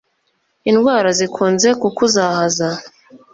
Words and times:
indwara 0.69 1.09
zikunze 1.19 1.69
kukuzahaza 1.81 2.69